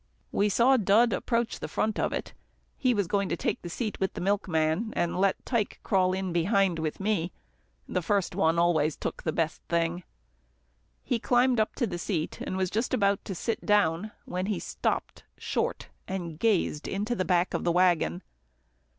[0.31, 2.33] We saw Dud approach the front of it.
[2.75, 6.33] He was going to take the seat with the milkman, and let Tike crawl in
[6.33, 7.31] behind with me.
[7.87, 10.01] The first one always took the best thing.
[11.03, 15.89] He climbed to the seat, was just about to sit down, when he stopped short,
[16.07, 18.23] and gazed into the back of the waggon.